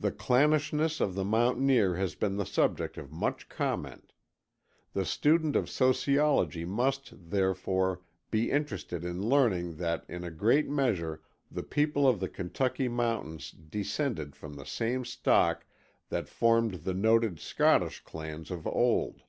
The 0.00 0.10
clannishness 0.10 1.00
of 1.00 1.14
the 1.14 1.22
mountaineer 1.24 1.94
has 1.94 2.16
been 2.16 2.38
the 2.38 2.44
subject 2.44 2.98
of 2.98 3.12
much 3.12 3.48
comment. 3.48 4.12
The 4.94 5.04
student 5.04 5.54
of 5.54 5.70
sociology 5.70 6.64
must, 6.64 7.30
therefore, 7.30 8.02
be 8.32 8.50
interested 8.50 9.04
in 9.04 9.22
learning 9.22 9.76
that 9.76 10.04
in 10.08 10.24
a 10.24 10.30
great 10.32 10.68
measure 10.68 11.22
the 11.52 11.62
people 11.62 12.08
of 12.08 12.18
the 12.18 12.28
Kentucky 12.28 12.88
mountains 12.88 13.52
descended 13.52 14.34
from 14.34 14.54
the 14.56 14.66
same 14.66 15.04
stock 15.04 15.64
that 16.08 16.28
formed 16.28 16.82
the 16.82 16.92
noted 16.92 17.38
Scottish 17.38 18.00
clans 18.00 18.50
of 18.50 18.66
old. 18.66 19.22